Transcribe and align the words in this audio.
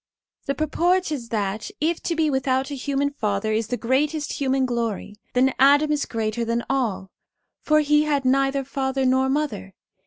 The 0.47 0.55
purport 0.55 1.11
is 1.11 1.29
that, 1.29 1.69
if 1.79 2.01
to 2.05 2.15
be 2.15 2.31
without 2.31 2.71
a 2.71 2.75
human 2.75 3.11
father 3.11 3.53
is 3.53 3.67
the 3.67 3.77
greatest 3.77 4.33
human 4.41 4.65
glory, 4.65 5.13
then 5.33 5.53
Adam 5.59 5.91
is 5.91 6.07
greater 6.07 6.43
than 6.43 6.63
all, 6.71 7.11
for 7.61 7.81
he 7.81 8.05
had 8.05 8.25
neither 8.25 8.63
father 8.63 9.05
nor 9.05 9.29
mother. 9.29 9.75